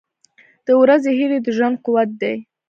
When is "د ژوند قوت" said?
1.45-2.09